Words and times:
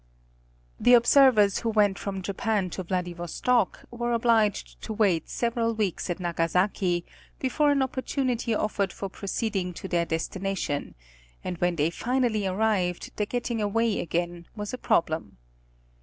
The 0.79 0.95
observers 0.95 1.59
who 1.59 1.69
went 1.69 1.99
from 1.99 2.23
Japan 2.23 2.71
to 2.71 2.81
Vladivostok 2.81 3.85
were 3.91 4.13
obliged 4.13 4.81
to 4.81 4.93
wait 4.93 5.29
several 5.29 5.75
weeks 5.75 6.09
at 6.09 6.19
Nagasaki, 6.19 7.05
before 7.37 7.69
an 7.69 7.83
opportunity 7.83 8.55
offered 8.55 8.91
for 8.91 9.09
proceeding 9.09 9.73
to 9.75 9.87
their 9.87 10.07
destination, 10.07 10.95
and 11.43 11.59
when 11.59 11.75
they 11.75 11.91
finally 11.91 12.47
arrived, 12.47 13.11
the 13.17 13.27
getting 13.27 13.61
away 13.61 13.99
again 13.99 14.47
was 14.55 14.73
a 14.73 14.79
problem. 14.79 15.37